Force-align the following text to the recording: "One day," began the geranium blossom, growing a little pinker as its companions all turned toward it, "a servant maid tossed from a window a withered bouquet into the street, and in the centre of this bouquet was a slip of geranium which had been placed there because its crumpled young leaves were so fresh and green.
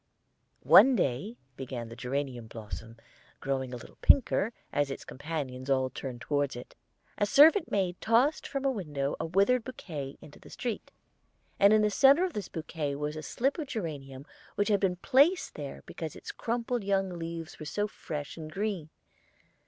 "One 0.65 0.95
day," 0.95 1.37
began 1.55 1.89
the 1.89 1.95
geranium 1.95 2.47
blossom, 2.47 2.97
growing 3.39 3.71
a 3.71 3.77
little 3.77 3.99
pinker 4.01 4.51
as 4.73 4.89
its 4.89 5.05
companions 5.05 5.69
all 5.69 5.91
turned 5.91 6.21
toward 6.21 6.55
it, 6.55 6.73
"a 7.19 7.27
servant 7.27 7.69
maid 7.69 8.01
tossed 8.01 8.47
from 8.47 8.65
a 8.65 8.71
window 8.71 9.15
a 9.19 9.27
withered 9.27 9.63
bouquet 9.63 10.17
into 10.19 10.39
the 10.39 10.49
street, 10.49 10.89
and 11.59 11.71
in 11.71 11.83
the 11.83 11.91
centre 11.91 12.23
of 12.25 12.33
this 12.33 12.49
bouquet 12.49 12.95
was 12.95 13.15
a 13.15 13.21
slip 13.21 13.59
of 13.59 13.67
geranium 13.67 14.25
which 14.55 14.69
had 14.69 14.79
been 14.79 14.95
placed 14.95 15.53
there 15.53 15.83
because 15.85 16.15
its 16.15 16.31
crumpled 16.31 16.83
young 16.83 17.09
leaves 17.19 17.59
were 17.59 17.67
so 17.67 17.87
fresh 17.87 18.37
and 18.37 18.51
green. 18.51 18.89